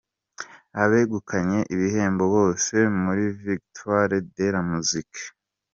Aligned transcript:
Abegukanye 0.83 1.59
ibihembo 1.73 2.23
bose 2.35 2.75
muri 3.03 3.23
"Victoires 3.43 4.25
de 4.35 4.45
la 4.53 4.61
Musique". 4.69 5.21